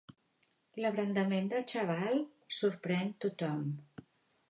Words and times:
L'abrandament 0.83 1.53
del 1.53 1.69
xaval 1.73 2.19
sorprèn 2.63 3.15
tothom. 3.27 3.65